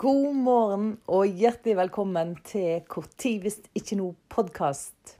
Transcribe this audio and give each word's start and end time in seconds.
God 0.00 0.32
morgen 0.32 0.84
og 1.12 1.26
hjertelig 1.28 1.74
velkommen 1.76 2.30
til 2.48 2.78
Hvor 2.88 3.04
hvis 3.42 3.58
ikke 3.76 3.98
noe 3.98 4.14
podkast. 4.32 5.18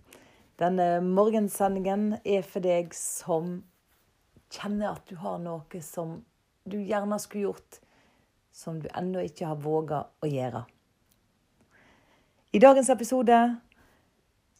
Denne 0.56 1.02
morgensendingen 1.04 2.14
er 2.24 2.46
for 2.48 2.64
deg 2.64 2.94
som 2.96 3.58
kjenner 4.48 4.94
at 4.94 5.04
du 5.04 5.18
har 5.20 5.36
noe 5.42 5.82
som 5.84 6.14
du 6.64 6.78
gjerne 6.78 7.18
skulle 7.20 7.50
gjort, 7.50 7.76
som 8.56 8.78
du 8.80 8.88
ennå 8.96 9.26
ikke 9.28 9.50
har 9.50 9.60
våga 9.60 9.98
å 10.16 10.30
gjøre. 10.32 10.64
I 12.56 12.64
dagens 12.64 12.88
episode 12.96 13.42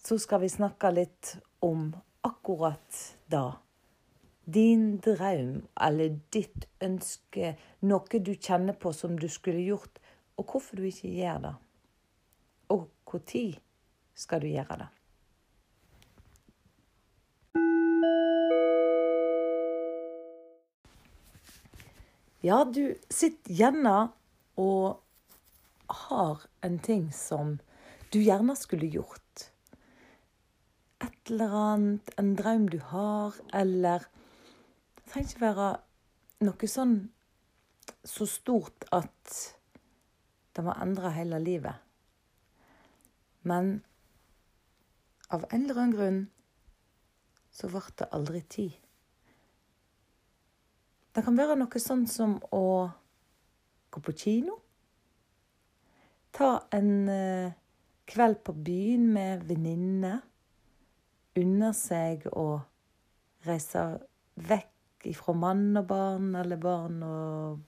så 0.05 0.21
skal 0.21 0.45
vi 0.45 0.53
snakke 0.53 0.93
litt 0.99 1.33
om 1.65 1.95
akkurat 2.29 3.01
da. 3.33 3.55
Din 4.45 4.99
drøm 5.01 5.63
eller 5.81 6.21
ditt 6.29 6.69
ønske, 6.85 7.57
noe 7.89 8.21
du 8.21 8.35
kjenner 8.37 8.77
på 8.77 8.93
som 8.93 9.17
du 9.17 9.31
skulle 9.33 9.65
gjort, 9.65 9.97
og 10.41 10.47
hvorfor 10.49 10.77
du 10.77 10.87
ikke 10.89 11.11
gjør 11.13 11.43
det. 11.45 11.55
Og 12.73 12.89
når 13.13 13.59
skal 14.15 14.41
du 14.41 14.47
gjøre 14.49 14.77
det. 14.81 14.89
Ja, 22.41 22.65
du 22.65 22.95
sitter 23.13 23.53
gjerne 23.53 23.97
og 24.57 25.03
har 26.09 26.47
en 26.65 26.79
ting 26.81 27.11
som 27.13 27.59
du 28.15 28.23
gjerne 28.23 28.57
skulle 28.57 28.89
gjort. 28.89 29.51
Et 31.05 31.33
eller 31.35 31.53
annet, 31.53 32.15
en 32.17 32.33
drøm 32.37 32.69
du 32.73 32.81
har, 32.81 33.37
eller 33.53 34.09
Det 34.97 35.13
trenger 35.13 35.29
ikke 35.29 35.43
være 35.43 35.71
noe 36.47 36.69
sånn 36.71 36.99
så 38.07 38.27
stort 38.31 38.85
at 38.95 39.39
det 40.57 40.65
må 40.67 40.75
endre 40.83 41.13
hele 41.15 41.39
livet. 41.43 41.75
Men 43.43 43.81
av 45.31 45.45
en 45.51 45.65
eller 45.65 45.79
annen 45.79 45.97
grunn 45.97 46.21
så 47.55 47.71
ble 47.71 47.83
det 47.99 48.09
aldri 48.15 48.41
tid. 48.51 48.73
Det 51.11 51.23
kan 51.27 51.39
være 51.39 51.57
noe 51.59 51.83
sånn 51.83 52.05
som 52.11 52.37
å 52.55 52.65
gå 53.91 54.03
på 54.07 54.15
kino. 54.15 54.57
Ta 56.31 56.53
en 56.75 56.93
eh, 57.11 57.57
kveld 58.11 58.43
på 58.47 58.55
byen 58.55 59.09
med 59.15 59.47
venninner. 59.49 60.21
Unne 61.39 61.73
seg 61.75 62.27
å 62.31 62.61
reise 63.47 63.83
vekk 64.51 65.11
ifra 65.11 65.35
mann 65.35 65.79
og 65.81 65.87
barn, 65.91 66.35
eller 66.39 66.61
barn 66.61 67.03
og 67.07 67.61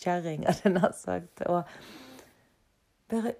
kjerring, 0.00 0.44
hadde 0.48 0.68
jeg 0.68 0.74
nær 0.76 0.96
sagt. 0.98 1.44
Og 1.48 1.64
bare 3.14 3.34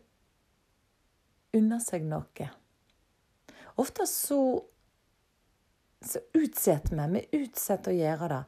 unner 1.55 1.83
seg 1.83 2.07
noe. 2.07 2.51
Ofte 3.81 4.07
så, 4.07 4.63
så 6.05 6.23
utsetter 6.33 6.95
vi. 6.97 7.25
Vi 7.31 7.43
utsetter 7.45 7.95
å 7.95 7.99
gjøre 7.99 8.31
det. 8.31 8.43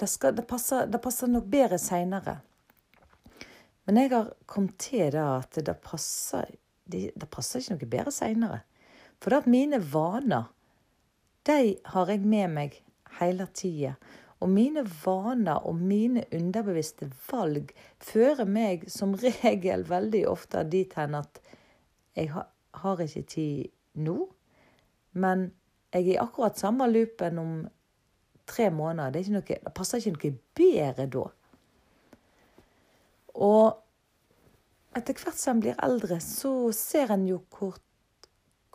Det, 0.00 0.08
skal, 0.08 0.34
det, 0.36 0.46
passer, 0.48 0.88
det 0.90 0.98
passer, 1.02 1.30
nok 1.30 1.46
bedre 1.52 1.78
seinere. 1.78 2.38
Men 3.86 3.98
jeg 4.00 4.12
har 4.14 4.32
kommet 4.46 4.78
til 4.80 5.12
det 5.14 5.22
at 5.22 5.58
det 5.66 5.76
passer, 5.84 6.54
det, 6.88 7.28
passer 7.30 7.60
ikke 7.60 7.76
noe 7.76 7.92
bedre 7.96 8.14
seinere. 8.14 8.62
For 9.22 9.36
at 9.36 9.46
mine 9.50 9.78
vaner, 9.92 10.48
de 11.46 11.76
har 11.92 12.10
jeg 12.10 12.24
med 12.26 12.56
meg 12.56 12.80
hele 13.18 13.46
tida. 13.54 13.94
Og 14.42 14.50
mine 14.50 14.82
vaner 15.04 15.62
og 15.68 15.78
mine 15.78 16.24
underbevisste 16.34 17.06
valg 17.30 17.70
fører 18.02 18.48
meg 18.48 18.88
som 18.90 19.14
regel 19.22 19.84
veldig 19.88 20.24
ofte 20.30 20.64
dit 20.66 20.94
hen 20.98 21.14
at 21.18 21.38
jeg 22.18 22.32
har 22.32 23.02
ikke 23.04 23.22
tid 23.28 23.70
nå, 24.02 24.16
men 25.12 25.52
jeg 25.92 26.02
er 26.02 26.14
i 26.14 26.18
akkurat 26.20 26.58
samme 26.58 26.88
loopen 26.88 27.38
om 27.38 27.54
tre 28.48 28.70
måneder. 28.72 29.12
Det, 29.14 29.30
noe, 29.32 29.44
det 29.44 29.72
passer 29.76 30.00
ikke 30.00 30.16
noe 30.16 30.32
bedre 30.58 31.06
da. 31.12 31.24
Og 33.44 33.78
etter 34.96 35.16
hvert 35.16 35.38
som 35.40 35.56
en 35.56 35.62
blir 35.64 35.78
eldre, 35.84 36.18
så 36.20 36.72
ser 36.76 37.14
en 37.14 37.24
jo 37.28 37.38
hvor, 37.54 37.78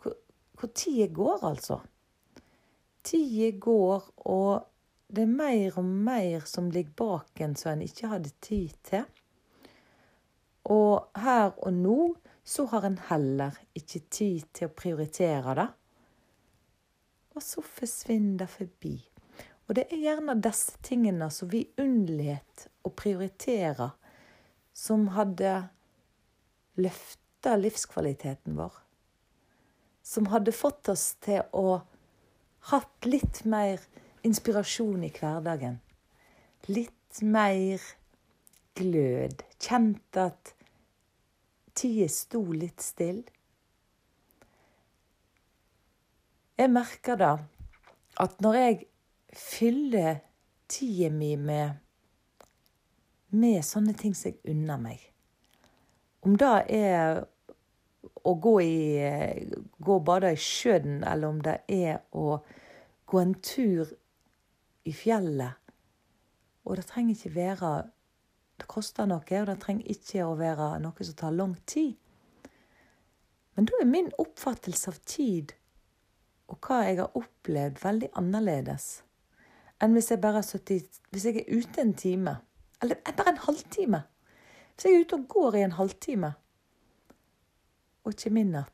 hvor, 0.00 0.16
hvor 0.58 0.72
tida 0.74 1.06
går, 1.14 1.44
altså. 1.52 1.78
Tida 3.06 3.52
går, 3.58 4.08
og 4.30 4.66
det 5.08 5.24
er 5.24 5.30
mer 5.30 5.78
og 5.80 5.84
mer 5.84 6.44
som 6.48 6.68
ligger 6.70 6.92
bak 6.98 7.40
en 7.40 7.56
som 7.56 7.72
en 7.72 7.84
ikke 7.86 8.10
hadde 8.10 8.32
tid 8.44 8.74
til. 8.84 9.04
Og 10.68 11.08
her 11.16 11.54
og 11.56 11.72
nå 11.72 11.98
så 12.44 12.66
har 12.72 12.84
en 12.84 12.98
heller 13.08 13.56
ikke 13.76 14.02
tid 14.12 14.48
til 14.56 14.68
å 14.68 14.76
prioritere 14.76 15.54
det. 15.56 15.68
Og 17.36 17.44
så 17.44 17.64
forsvinner 17.64 18.42
det 18.42 18.50
forbi. 18.52 18.96
Og 19.68 19.76
det 19.76 19.84
er 19.92 20.00
gjerne 20.00 20.36
disse 20.44 20.76
tingene 20.84 21.28
som 21.32 21.50
vi 21.52 21.66
unnlot 21.80 22.68
å 22.88 22.92
prioritere, 22.96 23.90
som 24.72 25.10
hadde 25.16 25.54
løfta 26.80 27.56
livskvaliteten 27.60 28.56
vår. 28.56 28.72
Som 30.04 30.28
hadde 30.32 30.56
fått 30.56 30.88
oss 30.88 31.10
til 31.24 31.44
å 31.52 31.80
hatt 32.72 33.08
litt 33.08 33.42
mer 33.48 33.82
inspirasjon 34.26 35.04
i 35.04 35.12
hverdagen. 35.14 35.78
Litt 36.68 37.22
mer 37.22 37.82
glød. 38.78 39.42
Kjent 39.60 40.18
at 40.18 40.54
tida 41.78 42.08
sto 42.10 42.42
litt 42.52 42.82
stille. 42.82 43.26
Jeg 46.58 46.70
merker 46.74 47.18
da 47.18 47.32
at 48.18 48.40
når 48.42 48.56
jeg 48.58 48.78
fyller 49.38 50.18
tida 50.68 51.10
mi 51.14 51.36
med, 51.38 51.78
med 53.30 53.62
sånne 53.64 53.94
ting 53.98 54.16
som 54.18 54.32
jeg 54.32 54.56
unner 54.56 54.80
meg. 54.82 55.04
Om 56.26 56.34
det 56.40 56.54
er 56.74 57.20
å 58.26 58.34
gå, 58.34 58.54
i, 58.60 59.62
gå 59.78 59.94
og 59.94 60.04
bade 60.04 60.32
i 60.34 60.40
sjøen, 60.40 61.02
eller 61.06 61.30
om 61.30 61.38
det 61.44 61.60
er 61.70 62.02
å 62.10 62.40
gå 63.08 63.20
en 63.22 63.34
tur 63.44 63.94
i 64.88 64.94
fjellet. 64.96 65.54
Og 66.64 66.76
det 66.78 66.88
trenger 66.88 67.16
ikke 67.16 67.34
være 67.36 67.72
Det 68.58 68.66
koster 68.66 69.06
noe, 69.06 69.22
og 69.22 69.46
det 69.46 69.60
trenger 69.62 69.86
ikke 69.86 70.24
å 70.26 70.34
være 70.34 70.80
noe 70.82 71.04
som 71.06 71.14
tar 71.14 71.30
lang 71.30 71.52
tid. 71.62 71.94
Men 73.54 73.68
da 73.70 73.78
er 73.78 73.86
min 73.86 74.08
oppfattelse 74.18 74.90
av 74.90 74.98
tid 75.06 75.54
og 76.48 76.58
hva 76.64 76.80
jeg 76.88 76.98
har 76.98 77.14
opplevd, 77.14 77.78
veldig 77.84 78.08
annerledes 78.18 78.88
enn 79.78 79.94
hvis 79.94 80.10
jeg 80.10 80.20
bare 80.20 80.42
Hvis 80.42 81.24
jeg 81.24 81.36
er 81.36 81.54
ute 81.54 81.80
en 81.80 81.94
time, 81.94 82.36
eller 82.82 82.96
bare 83.04 83.30
en 83.30 83.44
halvtime. 83.46 84.02
Hvis 84.74 84.84
jeg 84.84 84.94
er 84.94 85.00
ute 85.04 85.14
og 85.14 85.28
går 85.28 85.54
i 85.54 85.62
en 85.62 85.72
halvtime 85.72 86.34
og 88.04 88.12
ikke 88.14 88.30
igjen, 88.30 88.64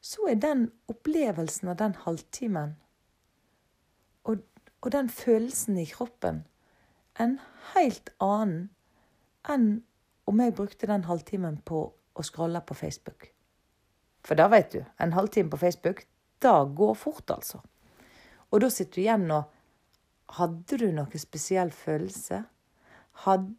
så 0.00 0.26
er 0.28 0.34
den 0.34 0.72
opplevelsen 0.88 1.68
av 1.68 1.76
den 1.78 1.94
halvtimen 1.94 2.76
og, 4.82 4.92
den 4.92 5.08
følelsen 5.08 5.78
i 5.78 5.86
kroppen 5.86 6.42
en 7.20 7.38
helt 7.74 8.10
annen 8.20 8.70
enn 9.48 9.82
om 10.30 10.40
jeg 10.40 10.54
brukte 10.58 10.88
den 10.90 11.04
halvtimen 11.06 11.60
på 11.66 11.84
å 11.92 12.24
scrolle 12.26 12.60
på 12.66 12.74
Facebook. 12.74 13.28
For 14.22 14.38
da 14.38 14.46
vet 14.52 14.74
du, 14.74 14.82
en 15.02 15.14
halvtime 15.16 15.50
på 15.50 15.58
Facebook, 15.58 16.04
da 16.42 16.64
går 16.64 16.94
fort, 16.94 17.30
altså. 17.30 17.62
Og 18.50 18.62
da 18.62 18.70
sitter 18.70 18.94
du 18.94 19.02
igjen 19.02 19.30
og 19.34 19.50
hadde 20.38 20.78
du 20.78 20.88
noe 20.94 21.20
spesiell 21.20 21.72
følelse? 21.74 22.42
Had, 23.24 23.50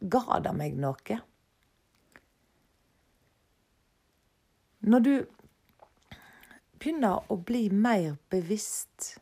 ga 0.00 0.40
det 0.44 0.54
meg 0.56 0.76
noe? 0.80 1.18
Når 4.80 5.04
du 5.04 5.14
begynner 6.80 7.26
å 7.28 7.36
bli 7.36 7.66
mer 7.68 8.14
bevisst 8.32 9.19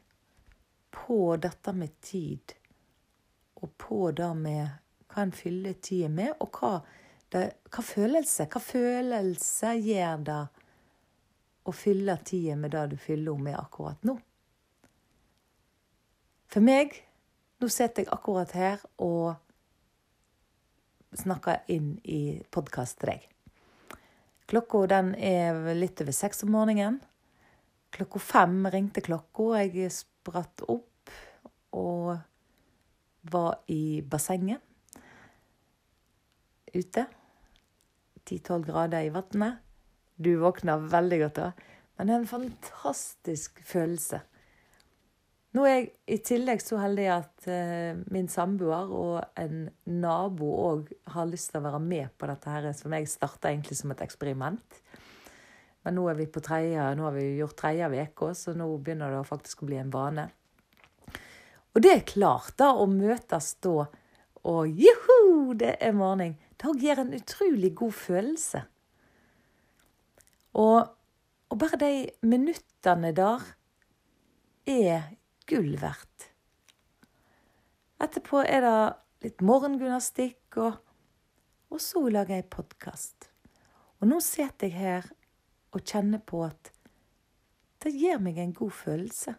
på 1.09 1.37
dette 1.41 1.73
med 1.73 2.01
tid, 2.05 2.53
og 3.55 3.71
på 3.81 4.11
det 4.13 4.29
med 4.37 4.69
hva 5.09 5.23
en 5.25 5.33
fyller 5.33 5.79
tida 5.81 6.11
med, 6.13 6.35
og 6.45 6.59
hva, 6.61 6.83
det, 7.33 7.45
hva 7.73 7.85
følelse 7.85 8.45
Hva 8.53 8.61
følelse 8.61 9.71
gjør 9.81 10.25
det 10.29 10.41
å 11.65 11.73
fylle 11.73 12.19
tida 12.29 12.57
med 12.61 12.75
det 12.77 12.85
du 12.93 12.97
fyller 13.01 13.33
henne 13.33 13.49
med 13.49 13.57
akkurat 13.57 14.05
nå? 14.05 14.19
For 16.53 16.65
meg 16.65 17.01
Nå 17.59 17.67
sitter 17.73 18.05
jeg 18.05 18.13
akkurat 18.15 18.53
her 18.55 18.83
og 19.03 19.33
snakker 21.19 21.65
inn 21.75 21.97
i 22.05 22.39
podkast 22.55 23.01
til 23.01 23.11
deg. 23.11 23.25
Klokka 24.49 24.85
den 24.93 25.09
er 25.17 25.59
litt 25.75 25.99
over 26.05 26.15
seks 26.15 26.45
om 26.47 26.53
morgenen. 26.55 27.01
Klokka 27.97 28.23
fem 28.23 28.61
ringte 28.71 29.03
klokka. 29.03 29.65
Jeg 29.65 29.91
spratt 29.97 30.63
opp 30.71 30.88
og 31.77 32.17
var 33.29 33.59
i 33.69 34.01
bassenget 34.03 34.63
ute. 36.75 37.07
10-12 38.29 38.65
grader 38.69 39.07
i 39.07 39.13
vannet. 39.13 39.61
Du 40.17 40.35
våkner 40.41 40.89
veldig 40.91 41.21
godt 41.25 41.39
da. 41.39 41.53
Men 41.97 42.09
det 42.09 42.15
er 42.15 42.23
en 42.23 42.31
fantastisk 42.31 43.63
følelse. 43.67 44.21
Nå 45.57 45.65
er 45.65 45.73
jeg 45.73 45.87
i 46.13 46.19
tillegg 46.23 46.61
så 46.61 46.77
heldig 46.79 47.07
at 47.11 47.47
uh, 47.49 48.01
min 48.13 48.29
samboer 48.31 48.91
og 48.93 49.41
en 49.41 49.65
nabo 49.89 50.51
òg 50.67 50.91
har 51.15 51.31
lyst 51.31 51.51
til 51.51 51.63
å 51.63 51.65
være 51.71 51.81
med 51.83 52.13
på 52.21 52.29
dette 52.29 52.53
her, 52.53 52.69
som 52.77 52.93
jeg 52.95 53.09
starta 53.09 53.51
egentlig 53.51 53.79
som 53.81 53.95
et 53.95 54.05
eksperiment. 54.05 54.83
Men 55.87 55.97
nå 55.97 56.05
er 56.11 56.19
vi 56.19 56.29
på 56.29 56.43
tredje, 56.45 56.85
nå 56.99 57.07
har 57.09 57.17
vi 57.17 57.39
gjort 57.39 57.57
tredje 57.57 57.89
uke, 57.89 58.35
så 58.37 58.53
nå 58.53 58.69
begynner 58.77 59.15
det 59.15 59.25
faktisk 59.27 59.65
å 59.65 59.71
bli 59.71 59.81
en 59.81 59.95
vane. 59.95 60.29
Og 61.77 61.83
det 61.85 61.93
er 61.93 62.07
klart, 62.09 62.55
da, 62.59 62.73
å 62.75 62.87
møtes 62.91 63.55
da 63.65 63.89
og 64.49 64.69
juhu, 64.71 65.55
det 65.59 65.75
er 65.83 65.93
morgen, 65.97 66.37
det 66.57 66.75
gir 66.81 67.01
en 67.01 67.15
utrolig 67.17 67.75
god 67.77 67.93
følelse. 67.93 68.63
Og, 70.59 70.89
og 71.51 71.59
bare 71.61 71.81
de 71.81 71.93
minuttene 72.25 73.13
der 73.17 73.45
er 74.69 75.11
gull 75.49 75.75
verdt. 75.81 76.31
Etterpå 77.99 78.45
er 78.47 78.63
det 78.63 78.79
litt 79.27 79.43
morgengymnastikk, 79.43 80.41
og, 80.57 80.79
og 81.75 81.83
så 81.83 82.05
lager 82.09 82.39
jeg 82.39 82.51
podkast. 82.55 83.29
Og 83.99 84.09
nå 84.13 84.21
sitter 84.23 84.71
jeg 84.71 84.79
her 84.79 85.09
og 85.75 85.83
kjenner 85.83 86.23
på 86.23 86.45
at 86.47 86.73
det 87.83 87.93
gir 87.95 88.23
meg 88.23 88.39
en 88.39 88.55
god 88.55 88.75
følelse. 88.75 89.35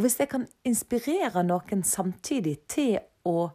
Og 0.00 0.06
hvis 0.06 0.14
jeg 0.16 0.30
kan 0.32 0.46
inspirere 0.64 1.42
noen 1.44 1.82
samtidig 1.84 2.54
til 2.72 2.94
å 3.28 3.50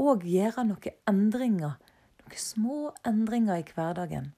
òg 0.00 0.22
gjøre 0.24 0.62
noen 0.64 0.94
endringer, 1.10 1.74
noen 2.22 2.38
små 2.40 2.78
endringer 3.04 3.60
i 3.60 3.66
hverdagen 3.68 4.30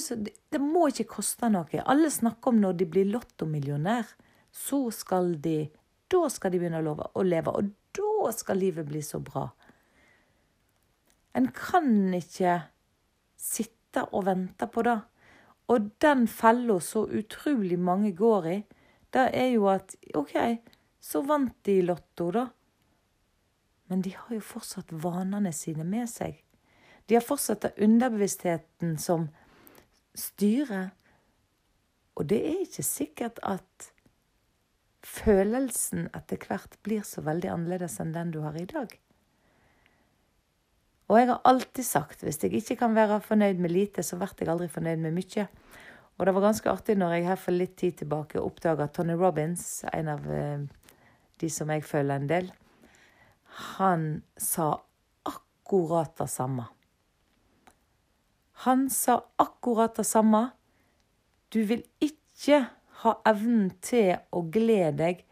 som, 0.00 0.22
Det 0.24 0.60
må 0.62 0.86
ikke 0.88 1.18
koste 1.18 1.50
noe. 1.52 1.82
Alle 1.84 2.08
snakker 2.08 2.48
om 2.48 2.62
når 2.62 2.78
de 2.80 2.86
blir 2.88 3.10
lottomillionær, 3.12 4.08
så 4.48 4.88
skal 4.88 5.34
de 5.44 5.68
Da 6.08 6.30
skal 6.32 6.54
de 6.54 6.62
begynne 6.62 6.80
å 6.80 7.22
leve, 7.26 7.52
og 7.52 7.68
da 7.92 8.32
skal 8.32 8.56
livet 8.56 8.88
bli 8.88 9.02
så 9.02 9.18
bra. 9.20 9.50
En 11.36 11.50
kan 11.52 12.14
ikke 12.14 12.70
sitte 13.36 14.06
og 14.12 14.24
vente 14.30 14.64
på 14.64 14.84
det. 14.88 14.96
Og 15.68 15.92
den 16.00 16.24
fella 16.28 16.78
så 16.80 17.04
utrolig 17.04 17.76
mange 17.76 18.12
går 18.16 18.48
i, 18.48 18.56
det 19.14 19.28
er 19.36 19.50
jo 19.54 19.68
at 19.70 19.94
OK, 20.18 20.34
så 21.00 21.22
vant 21.26 21.54
de 21.66 21.78
i 21.78 21.86
Lotto, 21.86 22.30
da. 22.34 22.48
Men 23.92 24.02
de 24.02 24.14
har 24.16 24.32
jo 24.34 24.42
fortsatt 24.42 24.92
vanene 25.04 25.52
sine 25.54 25.84
med 25.86 26.08
seg. 26.10 26.40
De 27.06 27.18
har 27.18 27.24
fortsatt 27.24 27.66
underbevisstheten 27.76 28.96
som 28.98 29.28
styrer. 30.16 30.92
Og 32.14 32.26
det 32.30 32.40
er 32.46 32.62
ikke 32.64 32.86
sikkert 32.86 33.40
at 33.44 33.90
følelsen 35.04 36.08
etter 36.16 36.40
hvert 36.48 36.78
blir 36.86 37.04
så 37.04 37.24
veldig 37.26 37.50
annerledes 37.52 37.98
enn 38.00 38.14
den 38.14 38.32
du 38.32 38.40
har 38.46 38.56
i 38.56 38.68
dag. 38.70 38.94
Og 41.12 41.18
jeg 41.20 41.28
har 41.28 41.42
alltid 41.44 41.84
sagt 41.84 42.24
hvis 42.24 42.40
jeg 42.40 42.54
ikke 42.56 42.78
kan 42.80 42.94
være 42.96 43.20
fornøyd 43.20 43.60
med 43.60 43.74
lite, 43.74 44.02
så 44.02 44.16
blir 44.16 44.46
jeg 44.46 44.54
aldri 44.54 44.70
fornøyd 44.72 45.02
med 45.04 45.18
mye. 45.18 45.46
Og 46.14 46.26
det 46.26 46.34
var 46.34 46.46
ganske 46.46 46.70
artig 46.70 46.94
når 46.98 47.16
jeg 47.16 47.26
her 47.26 47.40
for 47.40 47.56
litt 47.56 47.74
tid 47.80 47.98
tilbake 48.02 48.42
oppdaga 48.42 48.86
Tony 48.94 49.16
Robins, 49.18 49.82
en 49.90 50.12
av 50.12 50.28
eh, 50.30 50.62
de 51.42 51.50
som 51.50 51.72
jeg 51.74 51.86
følger 51.86 52.20
en 52.20 52.30
del. 52.30 52.50
Han 53.78 54.06
sa 54.38 54.68
akkurat 55.26 56.14
det 56.18 56.28
samme. 56.30 56.68
Han 58.64 58.86
sa 58.90 59.20
akkurat 59.42 59.96
det 59.96 60.06
samme. 60.06 60.46
Du 61.50 61.64
vil 61.66 61.82
ikke 62.02 62.64
ha 63.02 63.14
evnen 63.26 63.72
til 63.82 64.14
å 64.30 64.44
glede 64.54 64.96
deg 65.02 65.24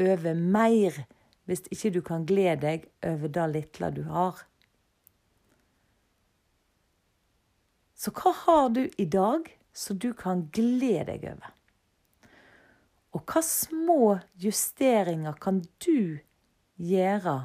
over 0.00 0.34
mer 0.34 1.04
hvis 1.48 1.66
ikke 1.74 1.92
du 1.92 2.00
kan 2.06 2.24
glede 2.26 2.64
deg 2.64 2.88
over 3.04 3.28
det 3.28 3.48
lille 3.52 3.90
du 3.92 4.02
har. 4.08 4.40
Så 7.94 8.10
hva 8.16 8.32
har 8.44 8.70
du 8.74 8.86
i 8.98 9.06
dag? 9.06 9.46
Så 9.72 9.94
du 9.94 10.12
kan 10.12 10.46
glede 10.52 11.06
deg 11.08 11.26
over. 11.32 11.50
Og 13.12 13.24
hva 13.28 13.42
små 13.44 14.18
justeringer 14.40 15.36
kan 15.40 15.60
du 15.84 16.20
gjøre 16.80 17.36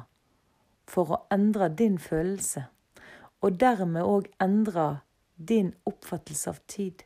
for 0.88 1.12
å 1.12 1.20
endre 1.34 1.68
din 1.68 1.98
følelse, 2.00 2.64
og 3.44 3.58
dermed 3.60 4.04
òg 4.04 4.30
endre 4.42 4.88
din 5.36 5.74
oppfattelse 5.88 6.54
av 6.54 6.62
tid? 6.66 7.04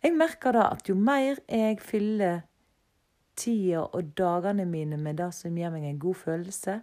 Jeg 0.00 0.14
merker 0.16 0.56
da 0.56 0.70
at 0.72 0.88
jo 0.88 0.94
mer 0.96 1.42
jeg 1.44 1.80
fyller 1.84 2.46
tida 3.36 3.82
og 3.84 4.14
dagene 4.16 4.64
mine 4.68 4.96
med 5.00 5.18
det 5.20 5.32
som 5.36 5.56
gir 5.56 5.72
meg 5.74 5.84
en 5.88 6.00
god 6.00 6.18
følelse, 6.22 6.78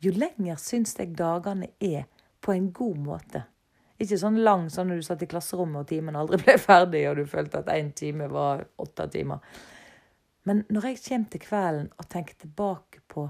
jo 0.00 0.12
lenger 0.16 0.58
syns 0.58 0.96
jeg 0.98 1.12
dagene 1.18 1.70
er 1.80 2.08
på 2.40 2.54
en 2.56 2.70
god 2.72 2.98
måte. 3.04 3.44
Ikke 4.00 4.16
sånn 4.16 4.38
lang 4.40 4.70
sånn 4.72 4.88
når 4.88 5.00
du 5.00 5.04
satt 5.04 5.22
i 5.24 5.28
klasserommet 5.28 5.82
og 5.82 5.90
timen 5.90 6.16
aldri 6.16 6.38
ble 6.40 6.56
ferdig, 6.60 7.04
og 7.10 7.18
du 7.20 7.26
følte 7.28 7.60
at 7.60 7.68
én 7.74 7.92
time 7.96 8.30
var 8.32 8.64
åtte 8.80 9.06
timer. 9.12 9.44
Men 10.48 10.64
når 10.72 10.86
jeg 10.88 11.02
kommer 11.04 11.32
til 11.32 11.42
kvelden 11.44 11.90
og 11.98 12.08
tenker 12.08 12.38
tilbake 12.40 13.02
på 13.12 13.26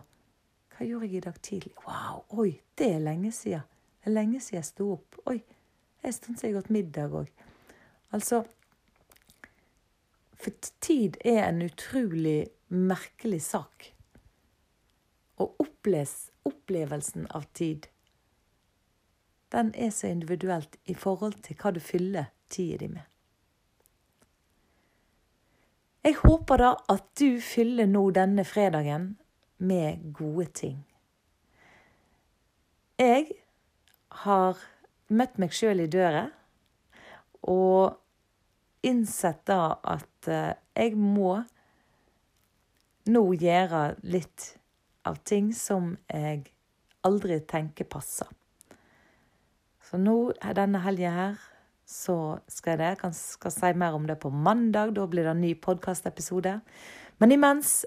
hva 0.80 0.86
gjorde 0.86 1.10
jeg 1.10 1.18
i 1.18 1.24
dag 1.26 1.40
tidlig? 1.44 1.74
Wow, 1.84 2.22
oi, 2.40 2.54
det 2.78 2.86
er 2.94 3.02
lenge 3.04 3.32
siden. 3.36 3.66
Det 4.00 4.08
er 4.08 4.14
lenge 4.14 4.38
siden 4.40 4.60
jeg 4.60 4.68
sto 4.70 4.86
opp. 4.94 5.18
Oi, 5.28 5.40
jeg 6.00 6.14
stund 6.16 6.38
siden 6.38 6.54
jeg 6.54 6.56
har 6.56 6.72
middag 6.72 7.16
òg. 7.18 7.32
Altså 8.16 8.44
For 10.40 10.70
tid 10.80 11.18
er 11.20 11.42
en 11.50 11.60
utrolig 11.66 12.46
merkelig 12.72 13.42
sak. 13.44 13.90
Og 15.36 15.60
opplevelsen 15.66 17.26
av 17.36 17.44
tid 17.52 17.90
den 19.52 19.72
er 19.74 19.90
så 19.90 20.06
individuelt 20.06 20.76
i 20.86 20.94
forhold 20.94 21.40
til 21.42 21.56
hva 21.58 21.72
du 21.74 21.80
fyller 21.80 22.30
tida 22.50 22.76
di 22.80 22.88
med. 22.88 23.06
Jeg 26.04 26.16
håper 26.22 26.56
da 26.56 26.70
at 26.88 27.04
du 27.20 27.40
fyller 27.44 27.86
nå 27.86 28.06
denne 28.16 28.44
fredagen 28.44 29.18
med 29.58 30.12
gode 30.16 30.46
ting. 30.56 30.78
Jeg 32.98 33.26
har 34.24 34.56
møtt 35.08 35.36
meg 35.40 35.52
sjøl 35.56 35.84
i 35.84 35.90
døra 35.92 36.24
og 37.52 37.98
innsett 38.86 39.44
da 39.48 39.76
at 39.84 40.28
eh, 40.28 40.56
jeg 40.76 40.96
må 40.96 41.36
nå 43.10 43.22
gjøre 43.40 43.84
litt 44.12 44.54
av 45.08 45.20
ting 45.24 45.52
som 45.56 45.94
jeg 46.08 46.44
aldri 47.04 47.40
tenker 47.48 47.88
passer. 47.88 48.28
Så 49.90 49.98
nå 49.98 50.30
denne 50.54 50.78
helga 50.84 51.10
her 51.10 51.38
så 51.90 52.38
skal 52.46 52.76
jeg 52.76 52.78
det. 52.78 52.90
Jeg 53.02 53.14
skal 53.18 53.50
si 53.50 53.70
mer 53.74 53.96
om 53.98 54.04
det 54.06 54.20
på 54.22 54.30
mandag. 54.30 54.92
Da 54.94 55.06
blir 55.10 55.26
det 55.26 55.32
en 55.32 55.42
ny 55.42 55.56
podkastepisode. 55.58 56.60
Men 57.18 57.34
imens 57.34 57.80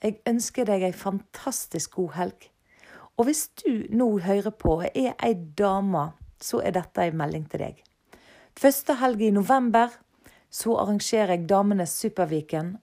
jeg 0.00 0.22
ønsker 0.30 0.64
deg 0.64 0.86
ei 0.88 0.94
fantastisk 0.96 1.98
god 1.98 2.14
helg. 2.16 2.48
Og 3.18 3.28
hvis 3.28 3.44
du 3.60 3.84
nå 3.92 4.08
hører 4.24 4.56
på 4.56 4.78
og 4.78 4.86
er 4.88 5.12
ei 5.20 5.34
dame, 5.58 6.06
så 6.40 6.62
er 6.64 6.78
dette 6.78 7.04
ei 7.04 7.12
melding 7.12 7.44
til 7.50 7.66
deg. 7.66 7.84
Første 8.56 8.96
helg 9.02 9.20
i 9.26 9.32
november 9.34 9.92
så 10.48 10.78
arrangerer 10.80 11.36
jeg 11.36 11.48
Damenes 11.50 11.92
Superviken 12.00 12.78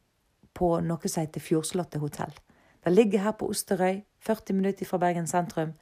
på 0.53 0.75
noe 0.85 1.09
som 1.09 1.23
heter 1.23 1.41
Fjordslottet 1.41 2.03
hotell. 2.03 2.37
Det 2.85 2.93
ligger 2.93 3.25
her 3.25 3.39
på 3.39 3.49
Osterøy, 3.49 4.03
40 4.21 4.61
minutter 4.61 4.85
fra 4.85 5.01
Bergen 5.01 5.25
sentrum. 5.25 5.73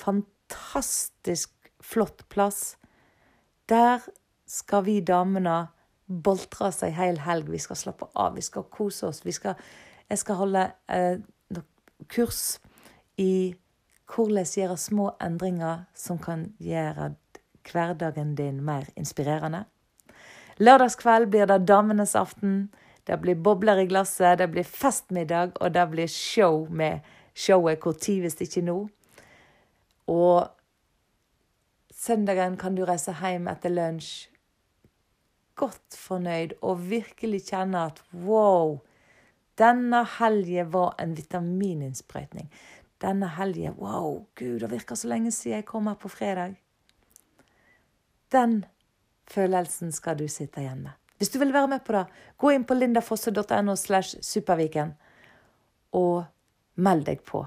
Fantastisk 0.00 1.59
flott 1.80 2.28
plass. 2.28 2.76
Der 3.68 4.00
skal 4.46 4.84
vi 4.84 5.00
damene 5.00 5.68
boltre 6.10 6.70
oss 6.70 6.82
ei 6.82 6.90
hel 6.94 7.20
helg. 7.22 7.50
Vi 7.50 7.60
skal 7.62 7.78
slappe 7.78 8.10
av, 8.14 8.34
vi 8.34 8.44
skal 8.44 8.66
kose 8.72 9.10
oss. 9.10 9.22
Skal, 9.22 9.58
jeg 10.10 10.18
skal 10.18 10.40
holde 10.40 10.66
eh, 10.90 11.20
kurs 12.08 12.58
i 13.20 13.54
hvordan 14.10 14.46
gjøre 14.56 14.76
små 14.76 15.10
endringer 15.22 15.84
som 15.94 16.18
kan 16.18 16.48
gjøre 16.58 17.12
hverdagen 17.70 18.34
din 18.34 18.62
mer 18.64 18.88
inspirerende. 18.98 19.64
Lørdagskveld 20.58 21.30
blir 21.30 21.46
det 21.46 21.66
damenes 21.68 22.16
aften. 22.18 22.70
Det 23.06 23.20
blir 23.22 23.38
bobler 23.38 23.78
i 23.80 23.86
glasset, 23.88 24.38
det 24.38 24.50
blir 24.50 24.66
festmiddag, 24.66 25.54
og 25.60 25.74
det 25.74 25.86
blir 25.90 26.08
show 26.10 26.66
med 26.70 27.00
showet 27.34 27.80
Hvor 27.80 27.92
tid 27.92 28.20
hvis 28.20 28.40
ikke 28.40 28.60
nå. 28.66 28.88
Og 30.06 30.50
Søndagen 32.00 32.56
kan 32.56 32.76
du 32.76 32.86
reise 32.88 33.12
hjem 33.20 33.48
etter 33.52 33.72
lunsj 33.72 34.30
godt 35.60 35.96
fornøyd 35.98 36.54
og 36.64 36.84
virkelig 36.88 37.42
kjenne 37.50 37.84
at 37.90 38.00
wow, 38.24 38.78
denne 39.60 40.04
helgen 40.16 40.72
var 40.72 40.94
en 41.02 41.16
vitamininnsprøytning. 41.16 42.50
denne 43.00 43.28
helgen. 43.32 43.74
Wow, 43.78 44.26
gud, 44.36 44.60
det 44.60 44.68
virker 44.70 44.94
så 44.94 45.08
lenge 45.08 45.30
siden 45.32 45.56
jeg 45.56 45.64
kom 45.64 45.86
her 45.88 45.94
på 45.96 46.08
fredag. 46.12 46.58
Den 48.32 48.64
følelsen 49.24 49.92
skal 49.92 50.18
du 50.18 50.26
sitte 50.28 50.60
igjen 50.60 50.82
med. 50.82 50.92
Hvis 51.16 51.32
du 51.32 51.38
vil 51.38 51.52
være 51.52 51.68
med 51.68 51.80
på 51.84 51.94
det, 51.96 52.04
gå 52.36 52.50
inn 52.52 52.66
på 52.68 52.76
lindafosse.no 52.76 53.76
slash 53.76 54.20
superviken 54.20 54.92
og 55.96 56.24
meld 56.74 57.06
deg 57.08 57.24
på. 57.24 57.46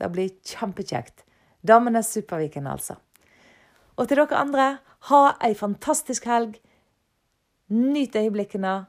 Det 0.00 0.08
blir 0.12 0.32
kjempekjekt. 0.48 1.26
Damenes 1.60 2.08
Superviken, 2.08 2.66
altså. 2.66 2.96
Og 4.00 4.08
til 4.08 4.16
dere 4.16 4.36
andre, 4.40 4.66
ha 5.12 5.18
ei 5.44 5.52
fantastisk 5.54 6.24
helg. 6.24 6.54
Nyt 7.68 8.16
øyeblikkene, 8.16 8.86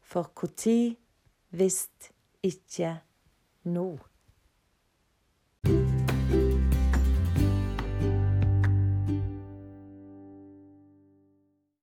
for 0.00 0.30
når 0.42 0.96
hvis 1.50 1.88
ikke 2.42 3.00
nå? 3.64 3.98